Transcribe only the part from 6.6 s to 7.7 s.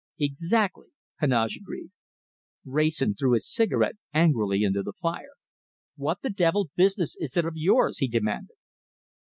business is it of